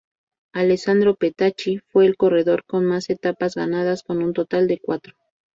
Alessandro 0.53 1.13
Petacchi 1.15 1.77
fue 1.91 2.07
el 2.07 2.17
corredor 2.17 2.63
con 2.65 2.85
más 2.85 3.11
etapas 3.11 3.53
ganadas, 3.53 4.01
con 4.01 4.23
un 4.23 4.33
total 4.33 4.67
de 4.67 4.79
cuatro. 4.79 5.13